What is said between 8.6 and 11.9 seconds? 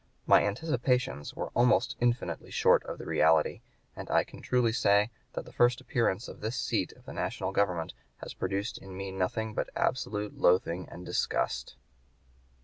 in me nothing but absolute loathing and disgust."